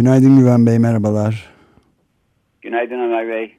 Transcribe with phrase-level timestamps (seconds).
[0.00, 1.50] Günaydın Güven Bey, merhabalar.
[2.62, 3.56] Günaydın Ömer Bey.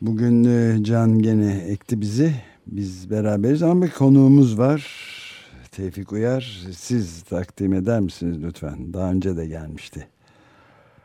[0.00, 2.30] Bugün e, Can gene ekti bizi.
[2.66, 4.80] Biz beraberiz ama bir konuğumuz var.
[5.76, 6.40] Tevfik Uyar.
[6.76, 8.92] Siz takdim eder misiniz lütfen?
[8.92, 10.08] Daha önce de gelmişti.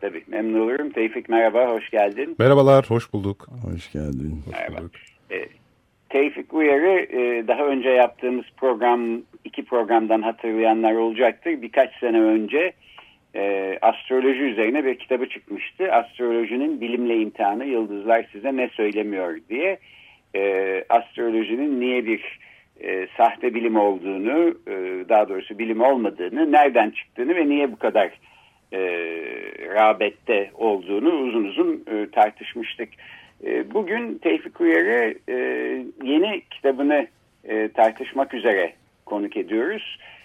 [0.02, 0.90] Tabii memnun olurum.
[0.90, 2.35] Tevfik merhaba, hoş geldin.
[2.40, 3.48] Merhabalar, hoş bulduk.
[3.71, 4.41] Hoş geldin.
[4.46, 4.77] Hoş Merhaba.
[4.77, 4.91] bulduk.
[5.32, 5.35] E,
[6.09, 11.62] Tevfik Uyar'ı e, daha önce yaptığımız program, iki programdan hatırlayanlar olacaktır.
[11.62, 12.74] Birkaç sene önce
[13.38, 15.91] e, astroloji üzerine bir kitabı çıkmıştı.
[15.91, 19.80] Astrolojinin bilimle imtihanı, yıldızlar size ne söylemiyor diye.
[20.35, 22.40] E, astrolojinin niye bir
[22.82, 28.12] e, sahte bilim olduğunu, e, daha doğrusu bilim olmadığını, nereden çıktığını ve niye bu kadar
[28.74, 28.80] e,
[29.76, 32.90] rağbette olduğunu uzun uzun e, tartışmıştık.
[33.46, 35.35] E, bugün Tevfik Uyar'ı e,
[36.04, 37.08] yeni kitabını
[37.43, 38.74] e, tartışmak üzere
[39.05, 39.98] konuk ediyoruz.
[39.99, 40.16] E,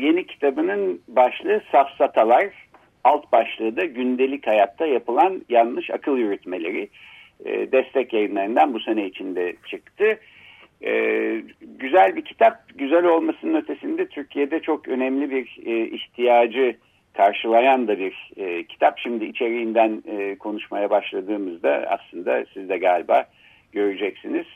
[0.00, 2.46] yeni kitabının başlığı Safsatalar,
[3.04, 6.88] alt başlığı da gündelik hayatta yapılan yanlış akıl yürütmeleri.
[7.44, 10.18] E, destek yayınlarından bu sene içinde çıktı.
[10.84, 10.92] E,
[11.60, 16.76] güzel bir kitap, güzel olmasının ötesinde Türkiye'de çok önemli bir e, ihtiyacı
[17.14, 18.98] karşılayan da bir e, kitap.
[18.98, 23.24] Şimdi içeriğinden e, konuşmaya başladığımızda aslında siz de galiba
[23.72, 24.46] göreceksiniz.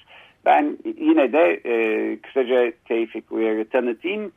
[0.46, 1.74] Ben yine de e,
[2.20, 4.32] kısaca Tevfik Uyar'ı tanıtayım.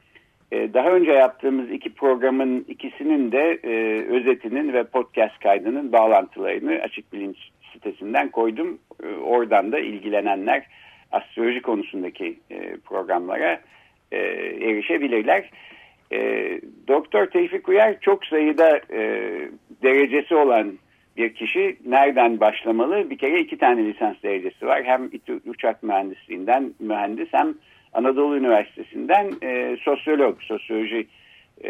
[0.52, 7.14] E, daha önce yaptığımız iki programın ikisinin de e, özetinin ve podcast kaydının bağlantılarını Açık
[7.14, 7.38] Bilinç
[7.74, 8.80] sitesinden koydum.
[9.04, 10.66] E, oradan da ilgilenenler
[11.12, 13.62] astroloji konusundaki e, programlara
[14.12, 14.18] e,
[14.62, 15.50] erişebilirler.
[16.12, 16.50] E,
[16.88, 19.32] Doktor Tevfik Uyar çok sayıda e,
[19.84, 20.74] derecesi olan
[21.18, 23.10] bir kişi nereden başlamalı?
[23.10, 24.84] Bir kere iki tane lisans derecesi var.
[24.84, 25.10] Hem
[25.46, 27.54] uçak mühendisliğinden mühendis hem
[27.94, 31.08] Anadolu Üniversitesi'nden e, sosyolog, sosyoloji
[31.64, 31.70] e,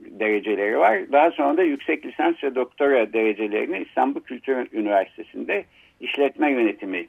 [0.00, 1.12] dereceleri var.
[1.12, 5.64] Daha sonra da yüksek lisans ve doktora derecelerini İstanbul Kültür Üniversitesi'nde
[6.00, 7.06] işletme yönetimi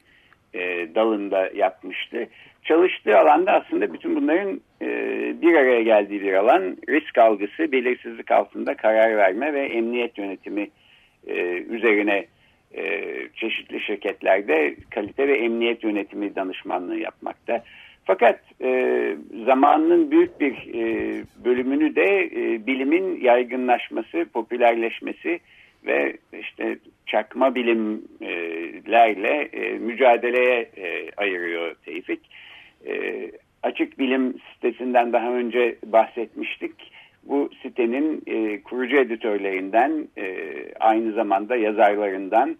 [0.54, 2.28] e, dalında yapmıştı.
[2.62, 4.88] Çalıştığı alanda aslında bütün bunların e,
[5.42, 6.76] bir araya geldiği bir alan.
[6.88, 10.70] Risk algısı, belirsizlik altında karar verme ve emniyet yönetimi
[11.26, 12.26] e, üzerine
[12.74, 13.02] e,
[13.34, 17.62] çeşitli şirketlerde kalite ve emniyet yönetimi danışmanlığı yapmakta.
[18.06, 25.40] Fakat e, zamanının büyük bir e, bölümünü de e, bilimin yaygınlaşması, popülerleşmesi
[25.86, 32.20] ve işte çakma bilimlerle e, mücadeleye e, ayırıyor Tevfik.
[32.86, 33.30] E,
[33.62, 36.92] açık bilim sitesinden daha önce bahsetmiştik.
[37.24, 40.36] Bu sitenin e, kurucu editörlerinden e,
[40.80, 42.56] aynı zamanda yazarlarından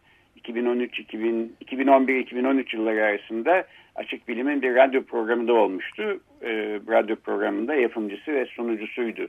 [0.49, 3.65] 2013-2011-2013 yılları arasında
[3.95, 6.21] Açık Bilim'in bir radyo programında olmuştu.
[6.43, 9.29] E, radyo programında yapımcısı ve sunucusuydu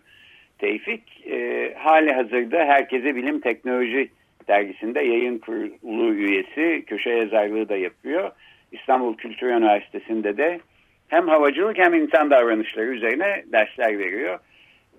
[0.60, 1.28] Tevfik.
[1.28, 4.10] E, hali hazırda Herkese Bilim Teknoloji
[4.48, 8.32] dergisinde yayın kurulu üyesi, köşe yazarlığı da yapıyor.
[8.72, 10.60] İstanbul Kültür Üniversitesi'nde de
[11.08, 14.40] hem havacılık hem insan davranışları üzerine dersler veriyor.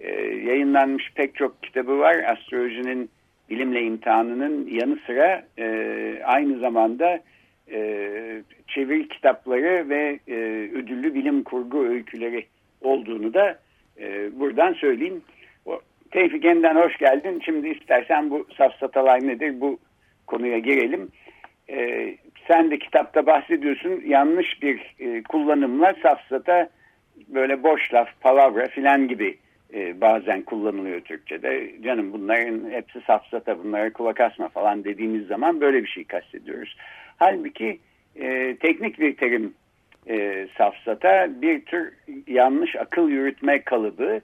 [0.00, 2.18] E, yayınlanmış pek çok kitabı var.
[2.18, 3.10] Astrolojinin
[3.50, 7.20] bilimle imtihanının yanı sıra e, aynı zamanda
[7.70, 7.82] e,
[8.68, 10.34] çeviri kitapları ve e,
[10.74, 12.46] ödüllü bilim kurgu öyküleri
[12.80, 13.58] olduğunu da
[14.00, 15.22] e, buradan söyleyeyim.
[15.66, 17.42] O, Tevfik yeniden hoş geldin.
[17.44, 19.78] Şimdi istersen bu safsatalar nedir bu
[20.26, 21.08] konuya girelim.
[21.70, 22.14] E,
[22.48, 26.68] sen de kitapta bahsediyorsun yanlış bir e, kullanımla safsata
[27.28, 29.38] böyle boş laf, palavra filan gibi
[29.74, 31.70] e, bazen kullanılıyor Türkçe'de.
[31.82, 36.76] Canım bunların hepsi safsata bunlara kulak asma falan dediğimiz zaman böyle bir şey kastediyoruz.
[37.16, 37.78] Halbuki
[38.16, 39.54] e, teknik bir terim
[40.08, 41.92] e, safsata bir tür
[42.26, 44.20] yanlış akıl yürütme kalıbı.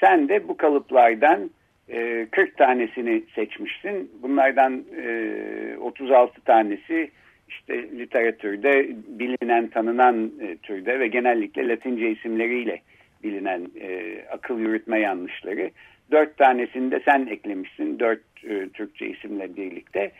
[0.00, 1.50] Sen de bu kalıplardan
[1.88, 4.10] e, 40 tanesini seçmişsin.
[4.22, 7.10] Bunlardan e, 36 tanesi
[7.48, 12.80] işte literatürde bilinen tanınan e, türde ve genellikle Latince isimleriyle
[13.22, 15.70] bilinen e, akıl yürütme yanlışları.
[16.10, 17.98] Dört tanesini de sen eklemişsin.
[17.98, 20.12] Dört e, Türkçe isimle birlikte.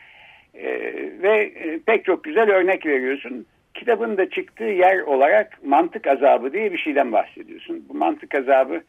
[0.55, 0.69] E,
[1.23, 3.47] ve e, pek çok güzel örnek veriyorsun.
[3.75, 7.85] Kitabın da çıktığı yer olarak mantık azabı diye bir şeyden bahsediyorsun.
[7.89, 8.83] Bu mantık azabı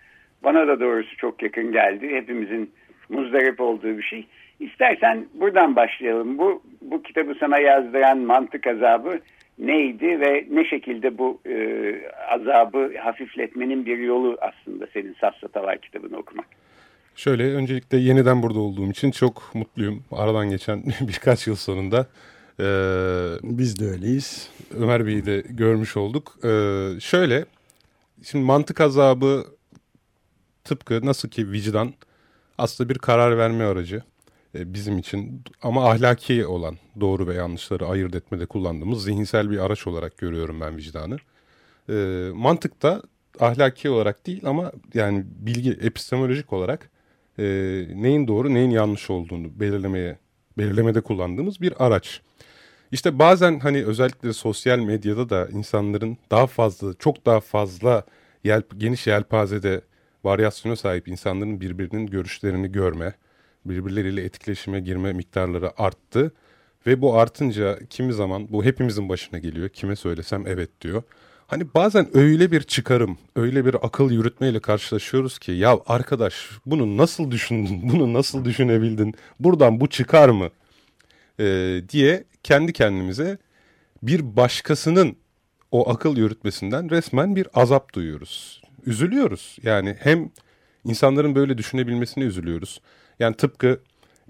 [0.44, 2.16] Bana da doğrusu çok yakın geldi.
[2.16, 2.72] Hepimizin
[3.10, 4.28] muzdarip olduğu bir şey.
[4.60, 6.38] İstersen buradan başlayalım.
[6.38, 9.20] Bu, bu kitabı sana yazdıran mantık azabı
[9.60, 11.56] neydi ve ne şekilde bu e,
[12.30, 16.46] azabı hafifletmenin bir yolu aslında senin Safsatalar kitabını okumak.
[17.16, 20.04] Şöyle öncelikle yeniden burada olduğum için çok mutluyum.
[20.12, 22.08] Aradan geçen birkaç yıl sonunda.
[22.60, 22.66] E,
[23.44, 24.52] Biz de öyleyiz.
[24.80, 26.36] Ömer Bey'i de görmüş olduk.
[26.44, 26.50] E,
[27.00, 27.46] şöyle
[28.24, 29.44] şimdi mantık azabı
[30.64, 31.94] tıpkı nasıl ki vicdan
[32.58, 34.02] aslında bir karar verme aracı
[34.54, 40.18] bizim için ama ahlaki olan doğru ve yanlışları ayırt etmede kullandığımız zihinsel bir araç olarak
[40.18, 41.18] görüyorum ben vicdanı.
[41.90, 43.02] E, mantık da
[43.40, 46.90] ahlaki olarak değil ama yani bilgi epistemolojik olarak
[47.40, 47.44] e,
[47.96, 50.18] neyin doğru neyin yanlış olduğunu belirlemeye
[50.58, 52.22] belirlemede kullandığımız bir araç.
[52.92, 58.04] İşte bazen hani özellikle sosyal medyada da insanların daha fazla çok daha fazla
[58.44, 59.82] yel, geniş yelpazede
[60.24, 63.14] varyasyona sahip insanların birbirinin görüşlerini görme,
[63.66, 66.32] birbirleriyle etkileşime girme miktarları arttı.
[66.88, 69.70] Ve bu artınca kimi zaman bu hepimizin başına geliyor.
[69.70, 71.04] Kime söylesem evet diyor.
[71.48, 77.32] Hani bazen öyle bir çıkarım, öyle bir akıl yürütmeyle karşılaşıyoruz ki ya arkadaş bunu nasıl
[77.32, 80.50] düşündün, bunu nasıl düşünebildin, buradan bu çıkar mı
[81.40, 83.38] ee, diye kendi kendimize
[84.04, 85.18] bir başkasının
[85.72, 88.62] o akıl yürütmesinden resmen bir azap duyuyoruz.
[88.86, 90.32] Üzülüyoruz yani hem
[90.86, 92.82] insanların böyle düşünebilmesine üzülüyoruz.
[93.20, 93.80] Yani tıpkı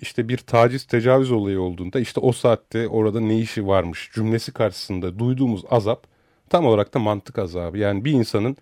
[0.02, 5.20] işte bir taciz tecavüz olayı olduğunda işte o saatte orada ne işi varmış cümlesi karşısında
[5.20, 6.08] duyduğumuz azap
[6.50, 7.78] tam olarak da mantık azabı.
[7.78, 8.58] Yani bir insanın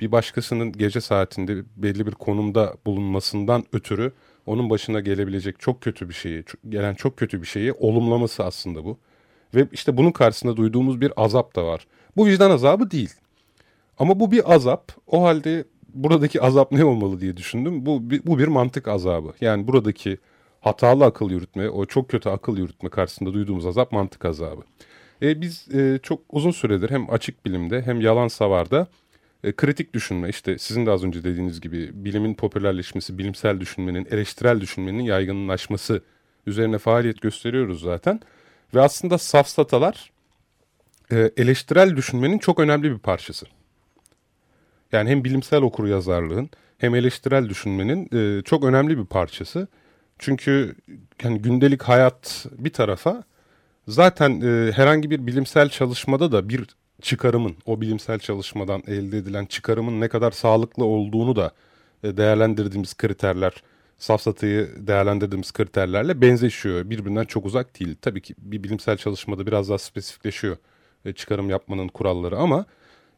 [0.00, 4.12] bir başkasının gece saatinde belli bir konumda bulunmasından ötürü
[4.46, 8.98] onun başına gelebilecek çok kötü bir şeyi, gelen çok kötü bir şeyi olumlaması aslında bu.
[9.54, 11.86] Ve işte bunun karşısında duyduğumuz bir azap da var.
[12.16, 13.14] Bu vicdan azabı değil.
[13.98, 14.92] Ama bu bir azap.
[15.06, 15.64] O halde
[16.04, 17.86] buradaki azap ne olmalı diye düşündüm.
[17.86, 19.32] Bu, bu bir mantık azabı.
[19.40, 20.18] Yani buradaki
[20.60, 24.60] hatalı akıl yürütme, o çok kötü akıl yürütme karşısında duyduğumuz azap mantık azabı.
[25.22, 28.86] E, biz e, çok uzun süredir hem açık bilimde hem yalan savarda
[29.44, 34.60] e, kritik düşünme, işte sizin de az önce dediğiniz gibi bilimin popülerleşmesi, bilimsel düşünmenin, eleştirel
[34.60, 36.02] düşünmenin yaygınlaşması
[36.46, 38.20] üzerine faaliyet gösteriyoruz zaten.
[38.74, 40.10] Ve aslında safsatalar
[41.12, 43.46] e, eleştirel düşünmenin çok önemli bir parçası.
[44.92, 49.68] Yani hem bilimsel okur yazarlığın hem eleştirel düşünmenin e, çok önemli bir parçası.
[50.18, 50.74] Çünkü
[51.22, 53.24] yani gündelik hayat bir tarafa
[53.88, 56.66] zaten e, herhangi bir bilimsel çalışmada da bir
[57.02, 61.52] çıkarımın, o bilimsel çalışmadan elde edilen çıkarımın ne kadar sağlıklı olduğunu da
[62.02, 63.52] e, değerlendirdiğimiz kriterler,
[63.98, 66.90] safsatayı değerlendirdiğimiz kriterlerle benzeşiyor.
[66.90, 67.96] Birbirinden çok uzak değil.
[68.02, 70.56] Tabii ki bir bilimsel çalışmada biraz daha spesifikleşiyor
[71.04, 72.64] e, çıkarım yapmanın kuralları ama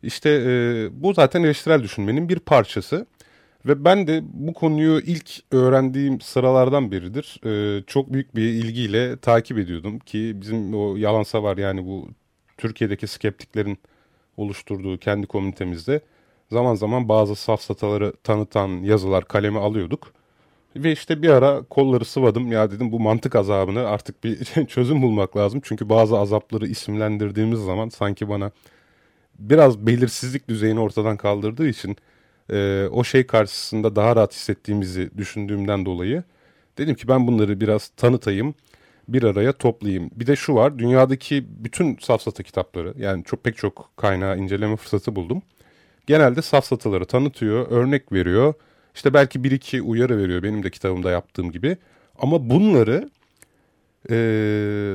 [0.02, 3.06] işte e, bu zaten eleştirel düşünmenin bir parçası.
[3.66, 7.40] Ve ben de bu konuyu ilk öğrendiğim sıralardan biridir.
[7.46, 12.08] E, çok büyük bir ilgiyle takip ediyordum ki bizim o yalansa var yani bu
[12.58, 13.78] Türkiye'deki skeptiklerin
[14.36, 16.00] oluşturduğu kendi komünitemizde
[16.50, 20.12] zaman zaman bazı safsataları tanıtan yazılar kaleme alıyorduk.
[20.76, 25.36] Ve işte bir ara kolları sıvadım ya dedim bu mantık azabını artık bir çözüm bulmak
[25.36, 25.60] lazım.
[25.64, 28.50] Çünkü bazı azapları isimlendirdiğimiz zaman sanki bana
[29.40, 31.96] biraz belirsizlik düzeyini ortadan kaldırdığı için
[32.50, 36.22] e, o şey karşısında daha rahat hissettiğimizi düşündüğümden dolayı
[36.78, 38.54] dedim ki ben bunları biraz tanıtayım
[39.08, 40.10] bir araya toplayayım.
[40.16, 45.16] Bir de şu var dünyadaki bütün safsata kitapları yani çok pek çok kaynağı inceleme fırsatı
[45.16, 45.42] buldum.
[46.06, 48.54] Genelde safsataları tanıtıyor, örnek veriyor.
[48.94, 51.76] İşte belki bir iki uyarı veriyor benim de kitabımda yaptığım gibi.
[52.18, 53.10] Ama bunları
[54.10, 54.14] e,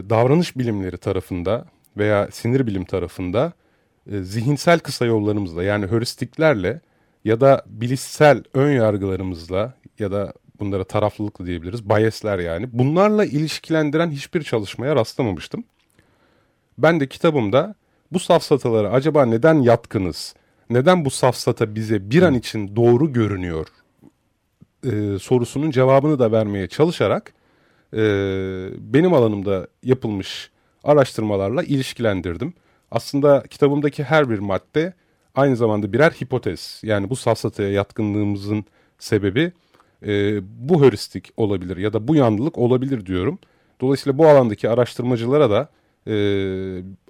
[0.10, 1.66] davranış bilimleri tarafında
[1.98, 3.54] veya sinir bilim tarafında
[4.12, 6.82] e, zihinsel kısa yollarımızla yani heuristiklerle
[7.26, 11.90] ya da bilişsel ön yargılarımızla ya da bunlara taraflılıklı diyebiliriz.
[11.90, 12.70] Biasler yani.
[12.72, 15.64] Bunlarla ilişkilendiren hiçbir çalışmaya rastlamamıştım.
[16.78, 17.76] Ben de kitabımda
[18.12, 20.36] bu safsatalara acaba neden yatkınız?
[20.70, 23.68] Neden bu safsata bize bir an için doğru görünüyor?
[24.84, 27.34] E, sorusunun cevabını da vermeye çalışarak
[27.94, 28.00] e,
[28.80, 30.52] benim alanımda yapılmış
[30.84, 32.54] araştırmalarla ilişkilendirdim.
[32.92, 34.94] Aslında kitabımdaki her bir madde
[35.36, 36.82] aynı zamanda birer hipotez.
[36.84, 38.66] Yani bu safsataya yatkınlığımızın
[39.00, 39.52] sebebi
[40.06, 43.40] e, bu heuristik olabilir ya da bu yanlılık olabilir diyorum.
[43.82, 45.70] Dolayısıyla bu alandaki araştırmacılara da
[46.08, 46.16] e,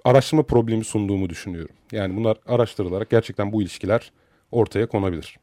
[0.04, 1.74] araştırma problemi sunduğumu düşünüyorum.
[1.92, 4.12] Yani bunlar araştırılarak gerçekten bu ilişkiler
[4.52, 5.38] ortaya konabilir.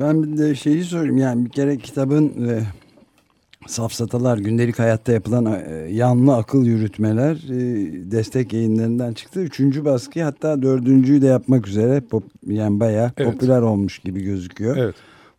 [0.00, 2.62] Ben de şeyi sorayım yani bir kere kitabın e,
[3.66, 9.40] safsatalar gündelik hayatta yapılan e, yanlı akıl yürütmeler e, destek yayınlarından çıktı.
[9.40, 13.32] Üçüncü baskı hatta dördüncüyü de yapmak üzere pop, yani bayağı evet.
[13.32, 14.76] popüler olmuş gibi gözüküyor.
[14.76, 14.94] Evet.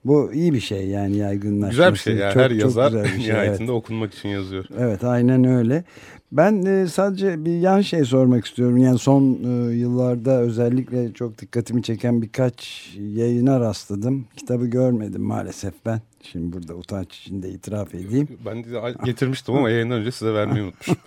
[0.05, 1.71] Bu iyi bir şey yani yaygınlaşması.
[1.71, 3.69] Güzel bir şey yani çok, her çok yazar şey, nihayetinde evet.
[3.69, 4.65] okunmak için yazıyor.
[4.79, 5.83] Evet aynen öyle.
[6.31, 8.77] Ben e, sadece bir yan şey sormak istiyorum.
[8.77, 14.25] Yani son e, yıllarda özellikle çok dikkatimi çeken birkaç yayına rastladım.
[14.35, 16.01] Kitabı görmedim maalesef ben.
[16.21, 18.27] Şimdi burada utanç içinde itiraf edeyim.
[18.45, 20.97] Ben de getirmiştim ama yayından önce size vermeyi unutmuşum.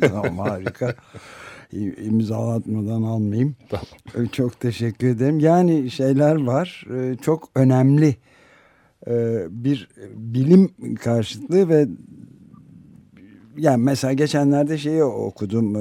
[0.00, 0.94] tamam harika.
[1.98, 3.56] İmzalatmadan almayayım.
[3.68, 3.86] Tamam.
[4.14, 5.40] E, çok teşekkür ederim.
[5.40, 6.86] Yani şeyler var.
[7.22, 8.16] Çok önemli
[9.48, 11.86] bir bilim karşıtlığı ve
[13.58, 15.76] yani mesela geçenlerde şeyi okudum.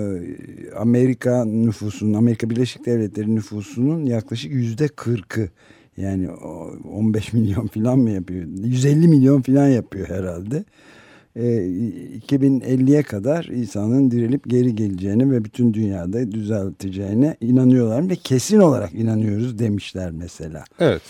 [0.78, 5.50] Amerika nüfusunun, Amerika Birleşik Devletleri nüfusunun yaklaşık yüzde kırkı
[5.98, 8.48] yani 15 milyon falan mı yapıyor?
[8.64, 10.64] 150 milyon falan yapıyor herhalde.
[11.36, 11.44] E,
[12.30, 19.60] 2050'ye kadar İsa'nın dirilip geri geleceğine ve bütün dünyada düzelteceğine inanıyorlar ve kesin olarak inanıyoruz
[19.60, 20.64] demişler mesela.
[20.80, 21.02] Evet,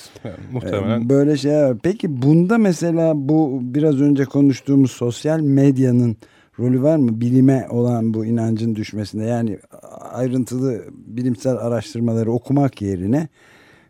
[0.52, 1.02] muhtemelen.
[1.02, 1.78] E, böyle şeyler.
[1.84, 6.18] Peki bunda mesela bu biraz önce konuştuğumuz sosyal medyanın
[6.60, 7.22] rolü var mı?
[7.22, 9.60] Bilime olan bu inancın düşmesinde yani
[10.12, 13.28] ayrıntılı bilimsel araştırmaları okumak yerine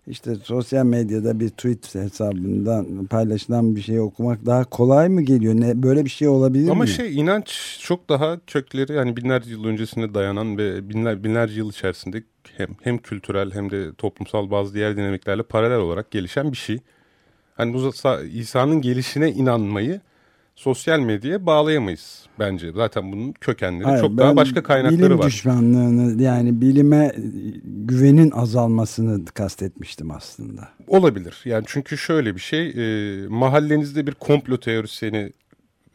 [0.07, 5.53] işte sosyal medyada bir tweet hesabından paylaşılan bir şey okumak daha kolay mı geliyor?
[5.53, 6.77] Ne böyle bir şey olabilir Ama mi?
[6.77, 11.69] Ama şey inanç çok daha kökleri yani binlerce yıl öncesine dayanan ve binler, binlerce yıl
[11.69, 12.23] içerisinde
[12.57, 16.79] hem hem kültürel hem de toplumsal bazı diğer dinamiklerle paralel olarak gelişen bir şey.
[17.55, 17.91] Hani bu
[18.33, 20.01] İsa'nın gelişine inanmayı
[20.57, 22.71] sosyal medyaya bağlayamayız bence.
[22.71, 25.17] Zaten bunun kökenleri Hayır, çok daha başka kaynakları bilim var.
[25.17, 27.11] Bilim düşmanlığını yani bilime
[27.63, 30.69] güvenin azalmasını kastetmiştim aslında.
[30.87, 31.41] Olabilir.
[31.45, 35.33] Yani çünkü şöyle bir şey e, mahallenizde bir komplo teorisyeni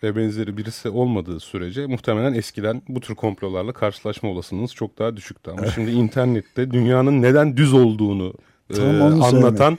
[0.03, 5.51] ve benzeri birisi olmadığı sürece muhtemelen eskiden bu tür komplolarla karşılaşma olasılığınız çok daha düşüktü.
[5.51, 8.35] Ama şimdi internette dünyanın neden düz olduğunu
[8.79, 9.79] e, anlatan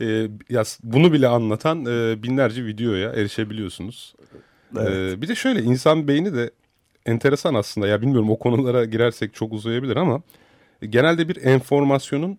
[0.00, 4.14] e, ya bunu bile anlatan e, binlerce videoya erişebiliyorsunuz.
[4.78, 5.18] Evet.
[5.18, 6.50] E, bir de şöyle insan beyni de
[7.06, 10.22] enteresan aslında ya bilmiyorum o konulara girersek çok uzayabilir ama
[10.90, 12.38] genelde bir enformasyonun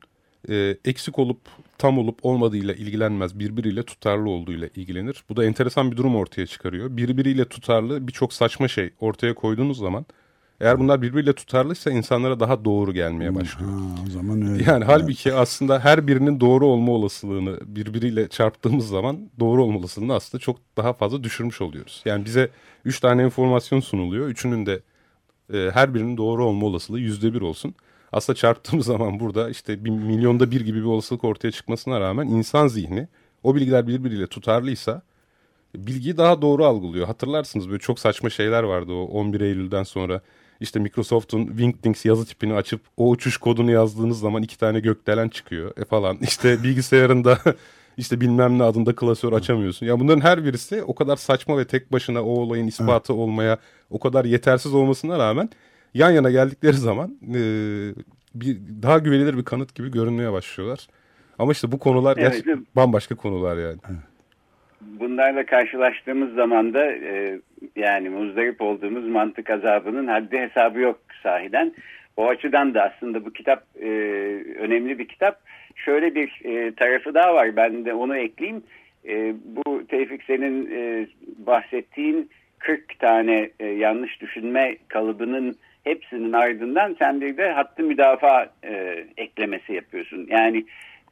[0.50, 1.40] e, eksik olup
[1.78, 5.24] tam olup olmadığıyla ilgilenmez birbiriyle tutarlı olduğuyla ilgilenir.
[5.30, 6.98] Bu da enteresan bir durum ortaya çıkarıyor.
[6.98, 10.06] Birbiriyle tutarlı birçok saçma şey ortaya koyduğunuz zaman
[10.62, 13.72] eğer bunlar birbiriyle tutarlıysa insanlara daha doğru gelmeye başlıyor.
[13.72, 14.64] Ha, o zaman öyle.
[14.64, 20.42] Yani halbuki aslında her birinin doğru olma olasılığını birbiriyle çarptığımız zaman doğru olma olasılığını aslında
[20.42, 22.02] çok daha fazla düşürmüş oluyoruz.
[22.06, 22.50] Yani bize
[22.86, 24.28] üç tane enformasyon sunuluyor.
[24.28, 24.82] Üçünün de
[25.54, 27.76] e, her birinin doğru olma olasılığı yüzde bir olsun.
[28.12, 32.68] Aslında çarptığımız zaman burada işte bir milyonda bir gibi bir olasılık ortaya çıkmasına rağmen insan
[32.68, 33.08] zihni
[33.44, 35.02] o bilgiler birbiriyle tutarlıysa
[35.76, 37.08] bilgiyi daha doğru algılıyor.
[37.08, 40.22] Hatırlarsınız böyle çok saçma şeyler vardı o 11 Eylül'den sonra
[40.60, 45.72] işte Microsoft'un Wingdings yazı tipini açıp o uçuş kodunu yazdığınız zaman iki tane gökdelen çıkıyor
[45.78, 46.18] e falan.
[46.22, 47.38] İşte bilgisayarında
[47.98, 49.86] işte bilmem ne adında klasör açamıyorsun.
[49.86, 53.22] Ya bunların her birisi o kadar saçma ve tek başına o olayın ispatı evet.
[53.22, 53.58] olmaya
[53.90, 55.50] o kadar yetersiz olmasına rağmen
[55.94, 57.40] yan yana geldikleri zaman e,
[58.36, 60.88] bir daha güvenilir bir kanıt gibi görünmeye başlıyorlar.
[61.40, 63.78] Ama işte bu konular evet, gerçekten bambaşka konular yani.
[63.90, 64.15] Evet
[65.00, 67.40] bunlarla karşılaştığımız zaman da e,
[67.76, 71.74] yani muzdarip olduğumuz mantık azabının haddi hesabı yok sahiden.
[72.18, 73.88] O açıdan da aslında bu kitap e,
[74.60, 75.40] önemli bir kitap.
[75.76, 78.64] Şöyle bir e, tarafı daha var ben de onu ekleyeyim.
[79.08, 87.22] E, bu Tevfik senin e, bahsettiğin 40 tane e, yanlış düşünme kalıbının hepsinin ardından sen
[87.22, 90.28] bir de hattı müdafaa e, eklemesi yapıyorsun.
[90.30, 90.66] Yani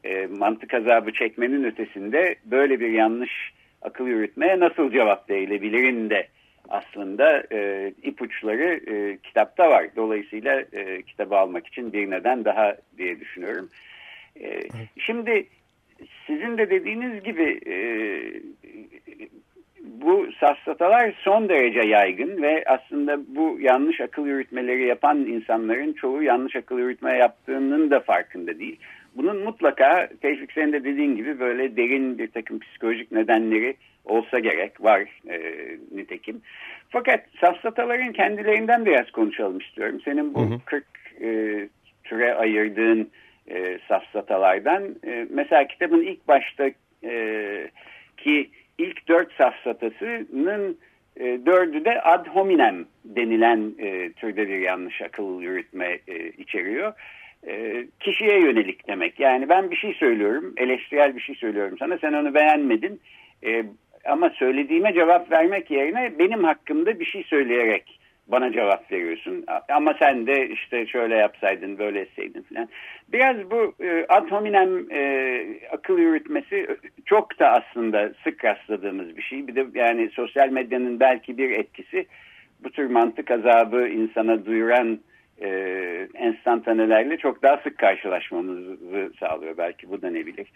[0.04, 3.54] e, mantık azabı çekmenin ötesinde böyle bir yanlış
[3.84, 6.28] akıl yürütmeye nasıl cevap verilebilirin de
[6.70, 9.88] aslında e, ipuçları e, kitapta var.
[9.96, 13.70] Dolayısıyla e, kitabı almak için bir neden daha diye düşünüyorum.
[14.42, 14.62] E,
[14.98, 15.48] şimdi
[16.28, 17.76] sizin de dediğiniz gibi e,
[19.84, 26.56] bu safsatalar son derece yaygın ve aslında bu yanlış akıl yürütmeleri yapan insanların çoğu yanlış
[26.56, 28.80] akıl yürütme yaptığının da farkında değil.
[29.16, 34.84] Bunun mutlaka Tevfik senin de dediğin gibi böyle derin bir takım psikolojik nedenleri olsa gerek
[34.84, 35.40] var e,
[35.92, 36.42] nitekim.
[36.90, 40.02] Fakat safsataların kendilerinden biraz konuşalım istiyorum.
[40.06, 40.60] Senin bu hı hı.
[40.66, 40.86] 40
[41.22, 41.68] e,
[42.04, 43.10] türe ayırdığın
[43.48, 46.70] e, safsatalardan e, mesela kitabın ilk başta
[47.04, 47.68] e,
[48.18, 50.78] ki ilk dört safsatasının
[51.18, 56.94] e, dördü de ad hominem denilen e, türde bir yanlış akıl yürütme e, içeriyor.
[57.48, 59.20] E, kişiye yönelik demek.
[59.20, 63.02] Yani ben bir şey söylüyorum, eleştirel bir şey söylüyorum sana, sen onu beğenmedin.
[63.46, 63.64] E,
[64.06, 69.46] ama söylediğime cevap vermek yerine benim hakkımda bir şey söyleyerek bana cevap veriyorsun.
[69.70, 72.70] Ama sen de işte şöyle yapsaydın, böyle etseydin falan.
[73.14, 76.68] Biraz bu e, ad hominem e, akıl yürütmesi
[77.06, 79.48] çok da aslında sık rastladığımız bir şey.
[79.48, 82.06] Bir de yani sosyal medyanın belki bir etkisi
[82.64, 85.00] bu tür mantık azabı insana duyuran
[85.42, 85.50] e,
[86.14, 88.78] enstantanelerle çok daha sık karşılaşmamızı
[89.20, 89.58] sağlıyor.
[89.58, 90.48] Belki bu da ne bilir.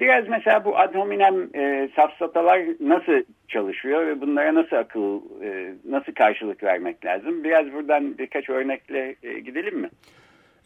[0.00, 6.12] Biraz mesela bu ad hominem e, safsatalar nasıl çalışıyor ve bunlara nasıl akıl, e, nasıl
[6.12, 7.44] karşılık vermek lazım?
[7.44, 9.90] Biraz buradan birkaç örnekle e, gidelim mi?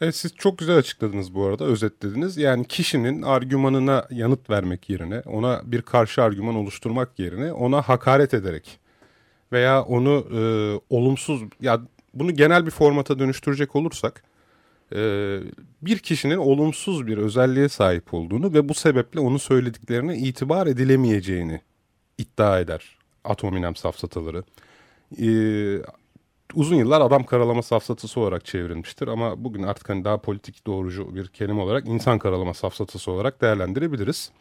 [0.01, 2.37] Evet siz çok güzel açıkladınız bu arada, özetlediniz.
[2.37, 8.79] Yani kişinin argümanına yanıt vermek yerine, ona bir karşı argüman oluşturmak yerine ona hakaret ederek
[9.51, 10.41] veya onu e,
[10.89, 11.79] olumsuz, ya
[12.13, 14.23] bunu genel bir formata dönüştürecek olursak,
[14.95, 15.39] e,
[15.81, 21.61] bir kişinin olumsuz bir özelliğe sahip olduğunu ve bu sebeple onun söylediklerine itibar edilemeyeceğini
[22.17, 24.43] iddia eder atominem safsataları.
[25.21, 25.27] E,
[26.55, 31.27] uzun yıllar adam karalama safsatası olarak çevrilmiştir ama bugün artık hani daha politik doğrucu bir
[31.27, 34.31] kelime olarak insan karalama safsatası olarak değerlendirebiliriz.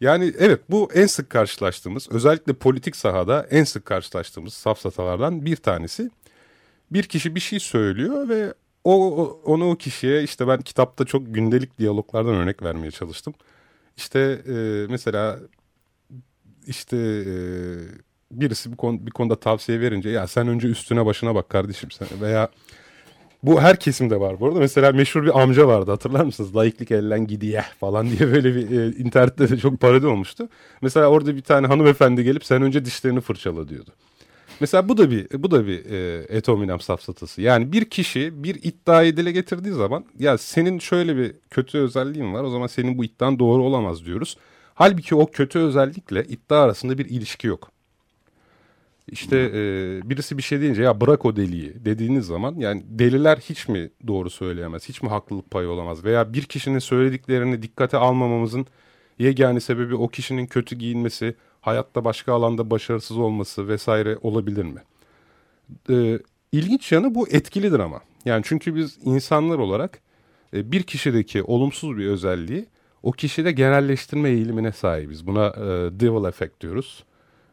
[0.00, 6.10] Yani evet bu en sık karşılaştığımız özellikle politik sahada en sık karşılaştığımız safsatalardan bir tanesi.
[6.90, 11.78] Bir kişi bir şey söylüyor ve o onu o kişiye işte ben kitapta çok gündelik
[11.78, 13.34] diyaloglardan örnek vermeye çalıştım.
[13.96, 15.38] İşte e, mesela
[16.66, 17.34] işte e,
[18.30, 22.08] birisi bir, konu, bir konuda tavsiye verince ya sen önce üstüne başına bak kardeşim sen
[22.20, 22.48] veya
[23.42, 24.58] bu her kesimde var bu arada.
[24.58, 26.56] Mesela meşhur bir amca vardı hatırlar mısınız?
[26.56, 30.48] Layıklık elden gidiye falan diye böyle bir e, internette de çok parodi olmuştu.
[30.82, 33.90] Mesela orada bir tane hanımefendi gelip sen önce dişlerini fırçala diyordu.
[34.64, 37.42] Mesela bu da bir bu da bir e, etominem safsatası.
[37.42, 42.44] Yani bir kişi bir iddiayı dile getirdiği zaman ya senin şöyle bir kötü özelliğin var
[42.44, 44.36] o zaman senin bu iddian doğru olamaz diyoruz.
[44.74, 47.70] Halbuki o kötü özellikle iddia arasında bir ilişki yok.
[49.08, 49.60] İşte e,
[50.10, 54.30] birisi bir şey deyince ya bırak o deliği dediğiniz zaman yani deliler hiç mi doğru
[54.30, 56.04] söyleyemez, hiç mi haklılık payı olamaz?
[56.04, 58.66] Veya bir kişinin söylediklerini dikkate almamamızın
[59.18, 61.34] yegane sebebi o kişinin kötü giyinmesi,
[61.66, 64.82] hayatta başka alanda başarısız olması vesaire olabilir mi?
[65.90, 66.18] E,
[66.52, 68.00] ilginç yanı bu etkilidir ama.
[68.24, 69.98] Yani çünkü biz insanlar olarak
[70.54, 72.66] e, bir kişideki olumsuz bir özelliği
[73.02, 75.26] o kişide genelleştirme eğilimine sahibiz.
[75.26, 75.60] Buna e,
[76.00, 77.04] devil effect diyoruz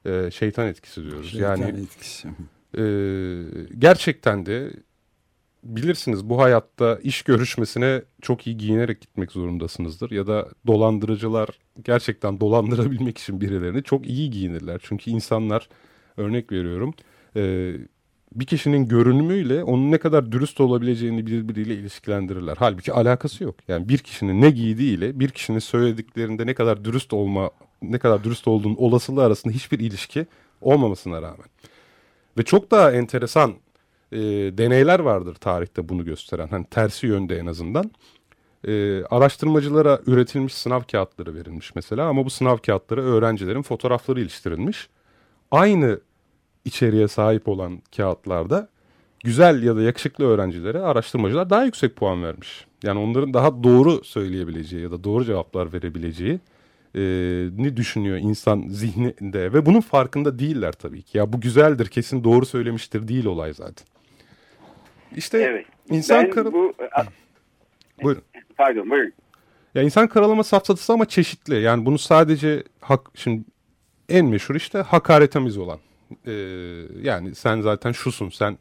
[0.06, 1.32] e, şeytan etkisi diyoruz.
[1.32, 2.28] Şeytan yani etkisi.
[2.78, 2.84] E,
[3.80, 4.72] gerçekten de
[5.64, 10.12] bilirsiniz bu hayatta iş görüşmesine çok iyi giyinerek gitmek zorundasınızdır.
[10.12, 11.50] Ya da dolandırıcılar
[11.84, 14.82] gerçekten dolandırabilmek için birilerini çok iyi giyinirler.
[14.84, 15.70] Çünkü insanlar
[16.18, 16.94] örnek veriyorum
[17.36, 17.74] e,
[18.36, 22.56] bir kişinin görünümüyle onun ne kadar dürüst olabileceğini birbiriyle ilişkilendirirler.
[22.60, 23.56] Halbuki alakası yok.
[23.68, 28.48] Yani bir kişinin ne giydiğiyle bir kişinin söylediklerinde ne kadar dürüst olma ne kadar dürüst
[28.48, 30.26] olduğunun olasılığı arasında hiçbir ilişki
[30.62, 31.48] olmamasına rağmen.
[32.38, 33.54] Ve çok daha enteresan
[34.12, 34.18] e,
[34.58, 36.48] deneyler vardır tarihte bunu gösteren.
[36.48, 37.92] Hani tersi yönde en azından.
[38.68, 44.90] E, araştırmacılara üretilmiş sınav kağıtları verilmiş mesela ama bu sınav kağıtları öğrencilerin fotoğrafları iliştirilmiş.
[45.52, 46.00] Aynı
[46.66, 48.70] içeriğe sahip olan kağıtlarda
[49.24, 52.66] güzel ya da yakışıklı öğrencilere araştırmacılar daha yüksek puan vermiş.
[52.84, 56.40] Yani onların daha doğru söyleyebileceği ya da doğru cevaplar verebileceği
[56.96, 57.02] e,
[57.58, 61.18] ne düşünüyor insan zihninde ve bunun farkında değiller tabii ki.
[61.18, 63.91] Ya bu güzeldir kesin doğru söylemiştir değil olay zaten.
[65.16, 65.66] İşte evet.
[65.90, 66.54] insan karalama...
[66.54, 66.74] Bu...
[68.04, 68.24] Buyurun.
[68.58, 69.14] Pardon buyurun.
[69.76, 71.62] Ya insan karalama safsatası ama çeşitli.
[71.62, 73.44] Yani bunu sadece hak şimdi
[74.10, 75.80] en meşhur işte hakaretamiz olan.
[76.26, 76.32] Ee,
[77.02, 78.58] yani sen zaten şusun sen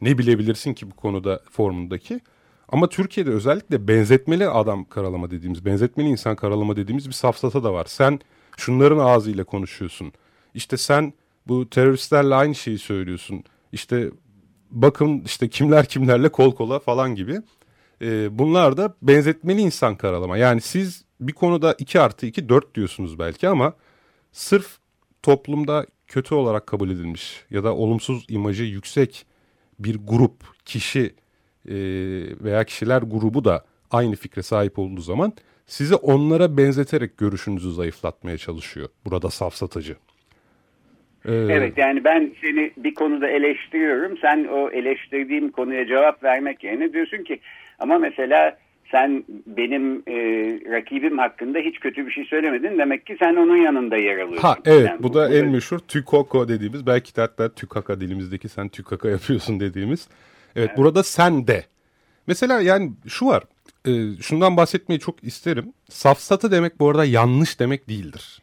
[0.00, 2.20] ne bilebilirsin ki bu konuda formundaki.
[2.68, 7.84] Ama Türkiye'de özellikle benzetmeli adam karalama dediğimiz, benzetmeli insan karalama dediğimiz bir safsata da var.
[7.88, 8.20] Sen
[8.56, 10.12] şunların ağzıyla konuşuyorsun.
[10.54, 11.12] İşte sen
[11.46, 13.44] bu teröristlerle aynı şeyi söylüyorsun.
[13.72, 14.10] İşte
[14.70, 17.40] bakın işte kimler kimlerle kol kola falan gibi.
[18.02, 20.36] Ee, bunlar da benzetmeli insan karalama.
[20.36, 23.74] Yani siz bir konuda 2 artı 2 4 diyorsunuz belki ama
[24.32, 24.78] sırf
[25.22, 29.26] toplumda kötü olarak kabul edilmiş ya da olumsuz imajı yüksek
[29.78, 31.14] bir grup, kişi
[31.68, 31.74] e,
[32.44, 35.32] veya kişiler grubu da aynı fikre sahip olduğu zaman
[35.66, 38.88] sizi onlara benzeterek görüşünüzü zayıflatmaya çalışıyor.
[39.04, 39.96] Burada safsatıcı.
[41.28, 44.18] Ee, evet yani ben seni bir konuda eleştiriyorum.
[44.18, 47.40] Sen o eleştirdiğim konuya cevap vermek yerine diyorsun ki
[47.78, 48.58] ama mesela
[48.90, 50.14] sen benim e,
[50.72, 52.78] rakibim hakkında hiç kötü bir şey söylemedin.
[52.78, 54.48] Demek ki sen onun yanında yer alıyorsun.
[54.48, 58.00] Ha evet yani bu, bu da bu en meşhur tükoko dediğimiz belki de hatta tükaka
[58.00, 60.08] dilimizdeki sen tükaka yapıyorsun dediğimiz
[60.56, 61.64] Evet, evet burada sen de.
[62.26, 63.42] Mesela yani şu var.
[63.86, 63.90] E,
[64.22, 65.72] şundan bahsetmeyi çok isterim.
[65.90, 68.42] Safsatı demek bu arada yanlış demek değildir.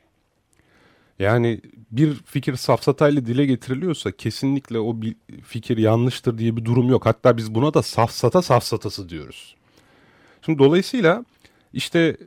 [1.22, 7.06] Yani bir fikir safsatayla dile getiriliyorsa kesinlikle o bir fikir yanlıştır diye bir durum yok.
[7.06, 9.56] Hatta biz buna da safsata safsatası diyoruz.
[10.46, 11.26] Şimdi dolayısıyla
[11.74, 12.18] işte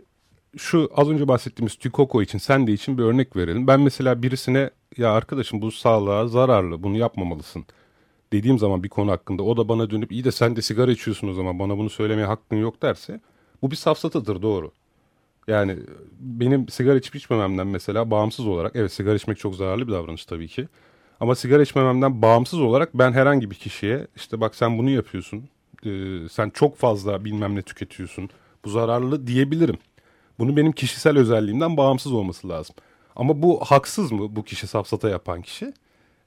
[0.56, 3.66] şu az önce bahsettiğimiz Tükoko için sen de için bir örnek verelim.
[3.66, 7.64] Ben mesela birisine ya arkadaşım bu sağlığa zararlı bunu yapmamalısın
[8.32, 11.28] dediğim zaman bir konu hakkında o da bana dönüp iyi de sen de sigara içiyorsun
[11.28, 13.20] o zaman bana bunu söylemeye hakkın yok derse
[13.62, 14.72] bu bir safsatadır doğru.
[15.48, 15.78] Yani
[16.20, 20.48] benim sigara içip içmememden mesela bağımsız olarak evet sigara içmek çok zararlı bir davranış tabii
[20.48, 20.68] ki.
[21.20, 25.48] Ama sigara içmememden bağımsız olarak ben herhangi bir kişiye işte bak sen bunu yapıyorsun.
[25.86, 25.90] E,
[26.30, 28.30] sen çok fazla bilmem ne tüketiyorsun.
[28.64, 29.78] Bu zararlı diyebilirim.
[30.38, 32.76] Bunu benim kişisel özelliğimden bağımsız olması lazım.
[33.16, 35.72] Ama bu haksız mı bu kişi safsata yapan kişi?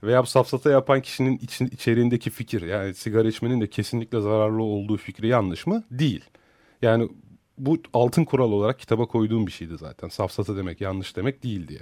[0.03, 4.97] Veya bu safsata yapan kişinin için, içeriğindeki fikir yani sigara içmenin de kesinlikle zararlı olduğu
[4.97, 5.84] fikri yanlış mı?
[5.91, 6.25] Değil.
[6.82, 7.10] Yani
[7.57, 10.07] bu altın kural olarak kitaba koyduğum bir şeydi zaten.
[10.07, 11.79] Safsata demek yanlış demek değil diye.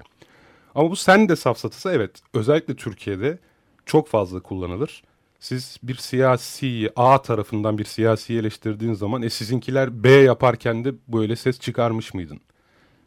[0.76, 3.40] Ama bu sen de safsatası evet özellikle Türkiye'de
[3.86, 5.04] çok fazla kullanılır.
[5.40, 11.36] Siz bir siyasi A tarafından bir siyasi eleştirdiğiniz zaman e sizinkiler B yaparken de böyle
[11.36, 12.40] ses çıkarmış mıydın?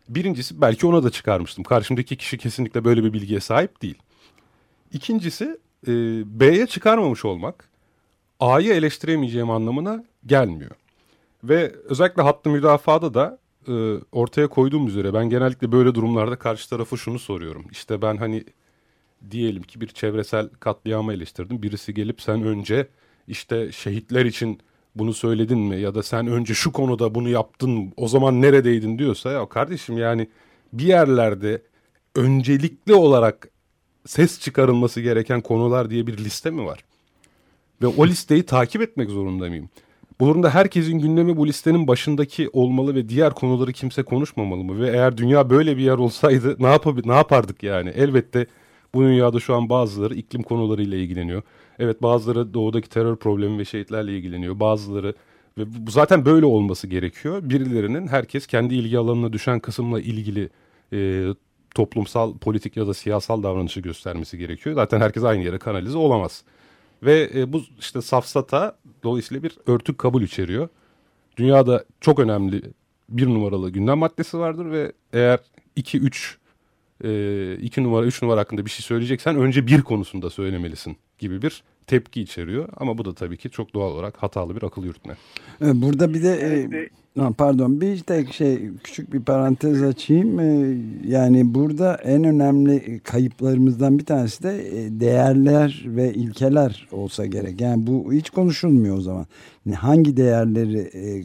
[0.09, 1.65] Birincisi belki ona da çıkarmıştım.
[1.65, 3.99] Karşımdaki kişi kesinlikle böyle bir bilgiye sahip değil.
[4.93, 5.93] İkincisi e,
[6.41, 7.69] B'ye çıkarmamış olmak
[8.41, 10.71] A'yı eleştiremeyeceğim anlamına gelmiyor.
[11.45, 13.73] Ve özellikle hattı müdafada da e,
[14.13, 17.65] ortaya koyduğum üzere ben genellikle böyle durumlarda karşı tarafı şunu soruyorum.
[17.71, 18.45] İşte ben hani
[19.31, 21.63] diyelim ki bir çevresel katliamı eleştirdim.
[21.63, 22.89] Birisi gelip sen önce
[23.29, 24.61] işte şehitler için
[24.95, 29.31] bunu söyledin mi ya da sen önce şu konuda bunu yaptın o zaman neredeydin diyorsa
[29.31, 30.29] ya kardeşim yani
[30.73, 31.63] bir yerlerde
[32.15, 33.49] öncelikli olarak
[34.07, 36.85] ses çıkarılması gereken konular diye bir liste mi var?
[37.83, 39.71] Ve o listeyi takip etmek zorunda mıyım?
[40.21, 44.81] Bu durumda herkesin gündemi bu listenin başındaki olmalı ve diğer konuları kimse konuşmamalı mı?
[44.81, 47.91] Ve eğer dünya böyle bir yer olsaydı ne, yapab ne yapardık yani?
[47.91, 48.47] Elbette
[48.95, 51.43] bu dünyada şu an bazıları iklim konularıyla ilgileniyor.
[51.79, 54.61] Evet bazıları doğudaki terör problemi ve şehitlerle ilgileniyor.
[54.61, 55.15] Bazıları
[55.59, 57.41] ve bu zaten böyle olması gerekiyor.
[57.43, 60.51] Birilerinin herkes kendi ilgi alanına düşen kısımla ilgili
[60.93, 61.29] e,
[61.75, 64.75] toplumsal, politik ya da siyasal davranışı göstermesi gerekiyor.
[64.75, 66.45] Zaten herkes aynı yere kanalize olamaz.
[67.03, 70.69] Ve e, bu işte safsata dolayısıyla bir örtük kabul içeriyor.
[71.37, 72.63] Dünyada çok önemli
[73.09, 75.39] bir numaralı gündem maddesi vardır ve eğer
[75.77, 76.39] 2 3
[77.61, 82.21] 2 numara 3 numara hakkında bir şey söyleyeceksen önce bir konusunda söylemelisin gibi bir tepki
[82.21, 82.69] içeriyor.
[82.77, 85.17] Ama bu da tabii ki çok doğal olarak hatalı bir akıl yürütme.
[85.61, 86.35] Burada bir de
[87.17, 90.41] e, pardon bir tek şey küçük bir parantez açayım.
[90.41, 90.77] E,
[91.09, 97.61] yani burada en önemli kayıplarımızdan bir tanesi de e, değerler ve ilkeler olsa gerek.
[97.61, 99.27] Yani bu hiç konuşulmuyor o zaman.
[99.75, 101.25] Hangi değerleri e,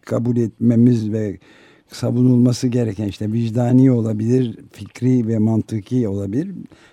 [0.00, 1.38] kabul etmemiz ve
[1.92, 6.48] savunulması gereken işte vicdani olabilir, fikri ve mantıki olabilir.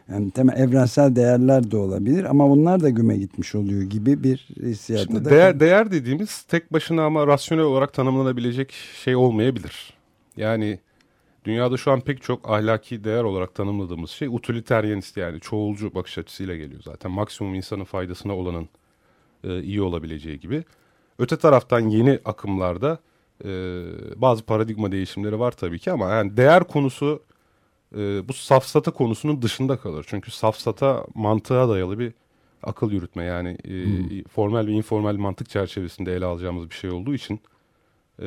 [0.10, 5.25] Yani temel evrensel değerler de olabilir ama bunlar da güme gitmiş oluyor gibi bir hissiyatı
[5.25, 5.29] da.
[5.29, 8.71] Değer, değer dediğimiz tek başına ama rasyonel olarak tanımlanabilecek
[9.03, 9.93] şey olmayabilir.
[10.38, 10.79] Yani
[11.45, 16.55] dünyada şu an pek çok ahlaki değer olarak tanımladığımız şey utilitarianist yani çoğulcu bakış açısıyla
[16.55, 17.12] geliyor zaten.
[17.12, 18.69] Maksimum insanın faydasına olanın
[19.43, 20.63] e, iyi olabileceği gibi.
[21.19, 22.99] Öte taraftan yeni akımlarda
[23.45, 23.50] e,
[24.15, 27.23] bazı paradigma değişimleri var tabii ki ama yani değer konusu
[27.95, 30.06] e, bu safsata konusunun dışında kalır.
[30.10, 32.13] Çünkü safsata mantığa dayalı bir
[32.63, 34.23] akıl yürütme yani e, hmm.
[34.23, 37.39] formel ve informal mantık çerçevesinde ele alacağımız bir şey olduğu için
[38.19, 38.26] e,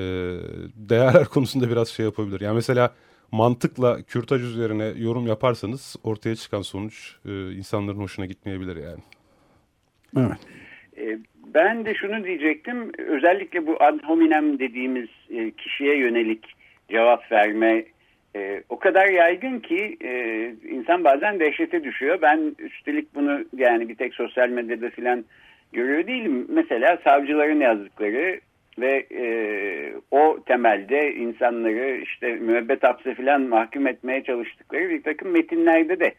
[0.74, 2.40] değerler konusunda biraz şey yapabilir.
[2.40, 2.94] Yani mesela
[3.32, 9.02] mantıkla kürtaj üzerine yorum yaparsanız ortaya çıkan sonuç e, insanların hoşuna gitmeyebilir yani.
[10.16, 10.38] Evet.
[10.96, 11.18] E,
[11.54, 12.92] ben de şunu diyecektim.
[12.98, 16.44] Özellikle bu ad hominem dediğimiz e, kişiye yönelik
[16.88, 17.84] cevap verme
[18.36, 20.10] e, o kadar yaygın ki e,
[20.68, 22.18] insan bazen dehşete düşüyor.
[22.22, 25.24] Ben üstelik bunu yani bir tek sosyal medyada filan
[25.72, 26.46] görüyor değilim.
[26.48, 28.40] Mesela savcıların yazdıkları
[28.78, 29.06] ve
[30.10, 36.14] o temelde insanları işte müebbet hapse filan mahkum etmeye çalıştıkları bir takım metinlerde de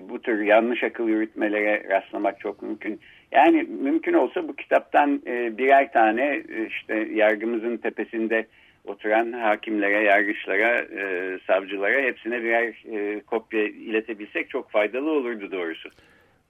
[0.00, 3.00] bu tür yanlış akıl yürütmelere rastlamak çok mümkün.
[3.34, 8.46] Yani mümkün olsa bu kitaptan e, birer tane e, işte yargımızın tepesinde
[8.84, 15.88] oturan hakimlere, yargıçlara, e, savcılara hepsine birer e, kopya iletebilsek çok faydalı olurdu doğrusu.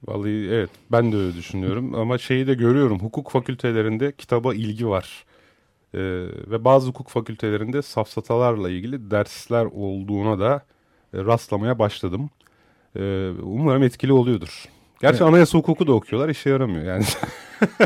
[0.07, 5.25] Vallahi evet ben de öyle düşünüyorum ama şeyi de görüyorum hukuk fakültelerinde kitaba ilgi var.
[5.93, 5.99] Ee,
[6.51, 10.65] ve bazı hukuk fakültelerinde safsatalarla ilgili dersler olduğuna da
[11.13, 12.29] e, rastlamaya başladım.
[12.95, 14.65] Ee, umarım etkili oluyordur.
[15.01, 15.33] Gerçi evet.
[15.33, 17.03] anayasa hukuku da okuyorlar işe yaramıyor yani.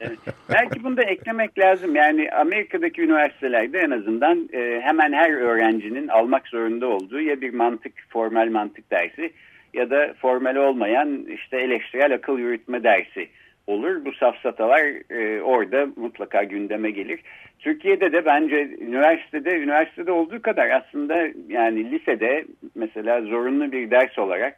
[0.00, 0.18] evet.
[0.50, 1.94] Belki bunu da eklemek lazım.
[1.94, 7.92] Yani Amerika'daki üniversitelerde en azından e, hemen her öğrencinin almak zorunda olduğu ya bir mantık,
[8.08, 9.32] formal mantık dersi
[9.74, 13.28] ya da formal olmayan işte eleştirel akıl yürütme dersi
[13.66, 14.04] olur.
[14.04, 17.20] Bu safsatalar e, orada mutlaka gündeme gelir.
[17.58, 24.54] Türkiye'de de bence üniversitede üniversitede olduğu kadar aslında yani lisede mesela zorunlu bir ders olarak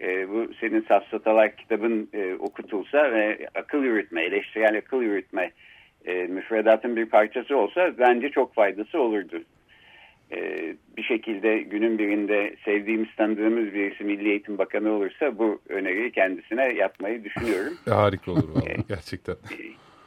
[0.00, 5.50] e, bu senin safsatalar kitabın e, okutulsa ve akıl yürütme, eleştirel akıl yürütme
[6.04, 9.42] e, müfredatın bir parçası olsa bence çok faydası olurdu.
[10.32, 10.38] E,
[10.96, 17.24] bir şekilde günün birinde sevdiğimiz, tanıdığımız birisi Milli Eğitim Bakanı olursa bu öneriyi kendisine yapmayı
[17.24, 17.72] düşünüyorum.
[17.88, 19.32] Harika olur vallahi, gerçekten.
[19.32, 19.56] E,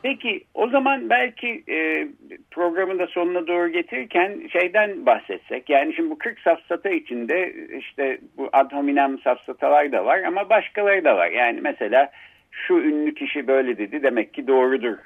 [0.03, 2.07] Peki o zaman belki e,
[2.51, 5.69] programın da sonuna doğru getirirken şeyden bahsetsek.
[5.69, 11.03] Yani şimdi bu 40 safsata içinde işte bu ad hominem safsatalar da var ama başkaları
[11.03, 11.27] da var.
[11.27, 12.11] Yani mesela
[12.51, 14.97] şu ünlü kişi böyle dedi demek ki doğrudur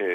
[0.00, 0.06] e,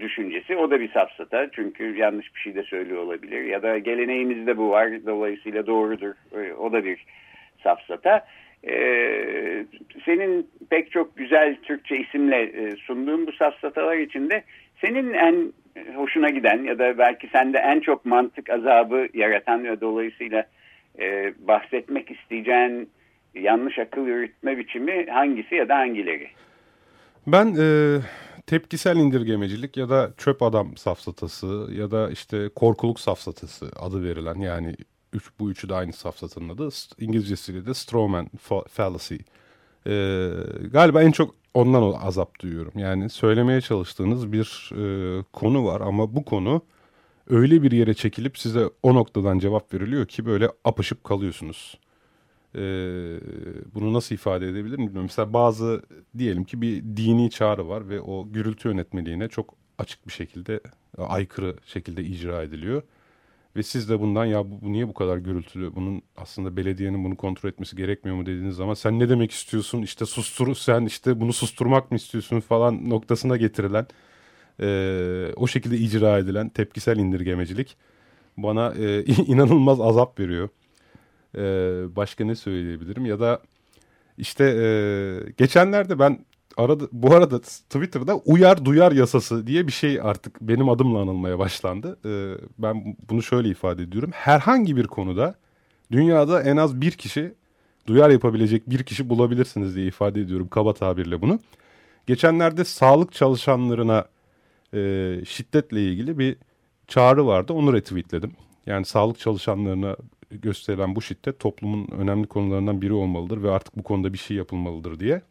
[0.00, 0.56] düşüncesi.
[0.56, 3.44] O da bir safsata çünkü yanlış bir şey de söylüyor olabilir.
[3.44, 6.14] Ya da geleneğimizde bu var dolayısıyla doğrudur.
[6.32, 7.04] E, o da bir
[7.62, 8.26] safsata.
[8.64, 9.66] Ee,
[10.04, 14.44] senin pek çok güzel Türkçe isimle e, sunduğun bu safsatalar içinde
[14.80, 15.52] senin en
[15.94, 20.46] hoşuna giden ya da belki sende en çok mantık azabı yaratan ve dolayısıyla
[20.98, 22.90] e, bahsetmek isteyeceğin
[23.34, 26.28] yanlış akıl yürütme biçimi hangisi ya da hangileri?
[27.26, 27.98] Ben e,
[28.46, 34.74] tepkisel indirgemecilik ya da çöp adam safsatası ya da işte korkuluk safsatası adı verilen yani
[35.12, 36.68] üç, bu üçü de aynı safsatanın adı.
[36.98, 38.30] İngilizcesiyle de Strawman
[38.68, 39.16] Fallacy.
[39.86, 40.30] Ee,
[40.72, 42.72] galiba en çok ondan azap duyuyorum.
[42.76, 46.62] Yani söylemeye çalıştığınız bir e, konu var ama bu konu
[47.30, 51.78] öyle bir yere çekilip size o noktadan cevap veriliyor ki böyle apışıp kalıyorsunuz.
[52.54, 52.60] Ee,
[53.74, 55.02] bunu nasıl ifade edebilirim bilmiyorum.
[55.02, 55.82] Mesela bazı
[56.18, 60.60] diyelim ki bir dini çağrı var ve o gürültü yönetmeliğine çok açık bir şekilde
[60.98, 62.82] aykırı şekilde icra ediliyor.
[63.58, 65.74] Ve siz de bundan ya bu, bu niye bu kadar gürültülü?
[65.74, 69.82] Bunun aslında belediyenin bunu kontrol etmesi gerekmiyor mu dediğiniz zaman sen ne demek istiyorsun?
[69.82, 73.86] İşte sustur sen işte bunu susturmak mı istiyorsun falan noktasına getirilen
[74.60, 77.76] e, o şekilde icra edilen tepkisel indirgemecilik
[78.36, 80.48] bana e, inanılmaz azap veriyor.
[81.36, 81.40] E,
[81.96, 83.42] başka ne söyleyebilirim ya da
[84.18, 84.66] işte e,
[85.36, 86.18] geçenlerde ben
[86.64, 91.98] arada, bu arada Twitter'da uyar duyar yasası diye bir şey artık benim adımla anılmaya başlandı.
[92.04, 94.10] Ee, ben bunu şöyle ifade ediyorum.
[94.12, 95.34] Herhangi bir konuda
[95.92, 97.34] dünyada en az bir kişi
[97.86, 101.40] duyar yapabilecek bir kişi bulabilirsiniz diye ifade ediyorum kaba tabirle bunu.
[102.06, 104.04] Geçenlerde sağlık çalışanlarına
[104.74, 104.80] e,
[105.26, 106.36] şiddetle ilgili bir
[106.88, 107.52] çağrı vardı.
[107.52, 108.32] Onu retweetledim.
[108.66, 109.96] Yani sağlık çalışanlarına
[110.30, 115.00] gösterilen bu şiddet toplumun önemli konularından biri olmalıdır ve artık bu konuda bir şey yapılmalıdır
[115.00, 115.22] diye.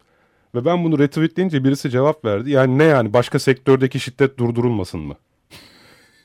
[0.56, 2.52] Ve ben bunu retweetleyince birisi cevap verdi.
[2.52, 5.16] Yani ne yani başka sektördeki şiddet durdurulmasın mı?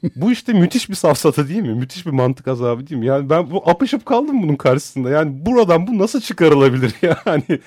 [0.16, 1.74] bu işte müthiş bir safsata değil mi?
[1.74, 3.06] Müthiş bir mantık azabı değil mi?
[3.06, 5.10] Yani ben bu apışıp kaldım bunun karşısında.
[5.10, 7.60] Yani buradan bu nasıl çıkarılabilir yani?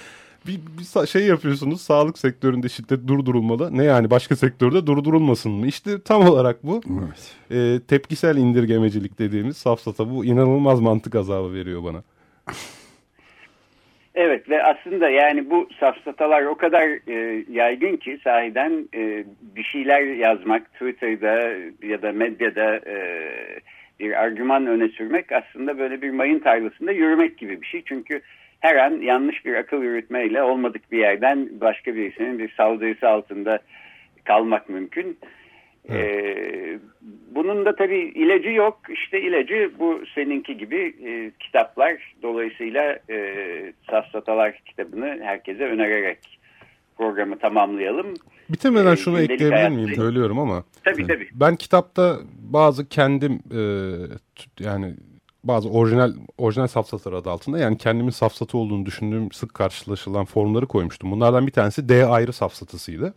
[0.47, 3.77] Bir, bir şey yapıyorsunuz sağlık sektöründe şiddet durdurulmalı.
[3.77, 5.67] Ne yani başka sektörde durdurulmasın mı?
[5.67, 6.81] İşte tam olarak bu.
[6.89, 7.31] Evet.
[7.51, 12.03] E, tepkisel indirgemecilik dediğimiz safsata bu inanılmaz mantık azabı veriyor bana.
[14.15, 19.23] Evet ve aslında yani bu safsatalar o kadar e, yaygın ki sahiden e,
[19.55, 21.53] bir şeyler yazmak Twitter'da
[21.87, 22.97] ya da medyada e,
[23.99, 27.83] bir argüman öne sürmek aslında böyle bir mayın tarlasında yürümek gibi bir şey.
[27.85, 28.21] Çünkü
[28.59, 33.59] her an yanlış bir akıl yürütmeyle olmadık bir yerden başka birisinin bir saldırısı altında
[34.23, 35.17] kalmak mümkün.
[35.89, 36.34] Ee,
[37.47, 38.79] bunun da tabii ilacı yok.
[38.89, 42.15] İşte ilacı bu seninki gibi e, kitaplar.
[42.23, 46.39] Dolayısıyla e, Safsatalar kitabını herkese önererek
[46.97, 48.13] programı tamamlayalım.
[48.49, 49.95] Bitirmeden ee, şunu ekleyebilir miyim?
[49.95, 50.63] Söylüyorum ama.
[50.83, 51.29] Tabii tabii.
[51.33, 53.61] Ben kitapta bazı kendim e,
[54.59, 54.93] yani
[55.43, 61.11] bazı orijinal orijinal safsatalar adı altında yani kendimin safsatı olduğunu düşündüğüm sık karşılaşılan formları koymuştum.
[61.11, 63.13] Bunlardan bir tanesi D ayrı safsatasıydı.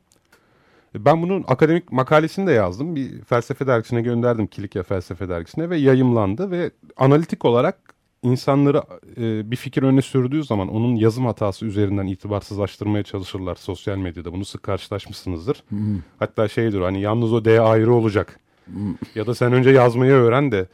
[1.04, 2.96] Ben bunun akademik makalesini de yazdım.
[2.96, 8.82] Bir felsefe dergisine gönderdim Kilikya Felsefe Dergisi'ne ve yayımlandı ve analitik olarak insanları
[9.16, 14.32] e, bir fikir öne sürdüğü zaman onun yazım hatası üzerinden itibarsızlaştırmaya çalışırlar sosyal medyada.
[14.32, 15.62] Bunu sık karşılaşmışsınızdır.
[15.68, 15.98] Hmm.
[16.18, 18.40] Hatta şeydir hani yalnız o D ayrı olacak.
[18.64, 18.94] Hmm.
[19.14, 20.66] Ya da sen önce yazmayı öğren de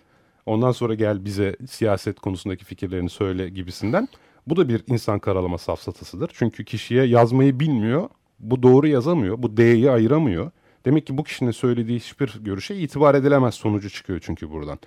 [0.47, 4.09] ondan sonra gel bize siyaset konusundaki fikirlerini söyle gibisinden.
[4.47, 6.31] Bu da bir insan karalama safsatasıdır.
[6.35, 8.09] Çünkü kişiye yazmayı bilmiyor
[8.41, 9.43] bu doğru yazamıyor.
[9.43, 10.51] Bu D'yi ayıramıyor.
[10.85, 14.79] Demek ki bu kişinin söylediği hiçbir görüşe itibar edilemez sonucu çıkıyor çünkü buradan.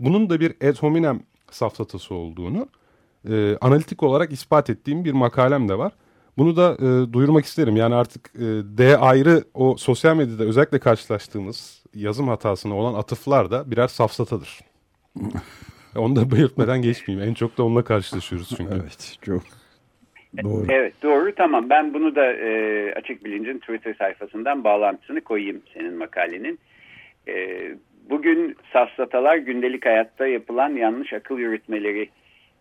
[0.00, 1.20] Bunun da bir ad hominem
[1.50, 2.68] safsatası olduğunu
[3.28, 5.92] e, analitik olarak ispat ettiğim bir makalem de var.
[6.38, 7.76] Bunu da e, duyurmak isterim.
[7.76, 8.40] Yani artık e,
[8.78, 14.60] D ayrı o sosyal medyada özellikle karşılaştığımız yazım hatasına olan atıflar da birer safsatadır.
[15.96, 17.28] Onu da belirtmeden geçmeyeyim.
[17.30, 18.74] En çok da onunla karşılaşıyoruz çünkü.
[18.74, 19.42] Evet çok
[20.42, 20.66] doğru.
[20.68, 26.58] Evet doğru tamam ben bunu da e, Açık Bilinc'in Twitter sayfasından bağlantısını koyayım senin makalenin.
[27.28, 27.60] E,
[28.10, 32.08] bugün safsatalar gündelik hayatta yapılan yanlış akıl yürütmeleri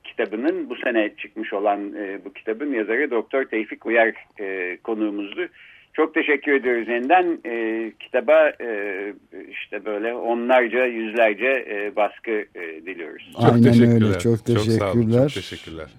[0.03, 5.47] kitabının bu sene çıkmış olan e, bu kitabın yazarı Doktor Tevfik Uyar e, konuğumuzdu.
[5.93, 7.39] Çok teşekkür ediyoruz yeniden.
[7.45, 9.13] E, kitaba e,
[9.51, 13.31] işte böyle onlarca yüzlerce e, baskı e, diliyoruz.
[13.33, 14.07] Çok Aynen teşekkürler.
[14.07, 14.79] öyle çok teşekkürler.
[14.79, 15.89] Çok, sağ olun, çok teşekkürler.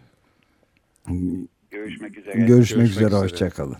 [1.84, 2.32] Görüşmek üzere.
[2.34, 3.20] Görüşmek, Görüşmek üzere, üzere.
[3.20, 3.76] hoşçakalın.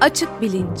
[0.00, 0.80] Açık Bilinç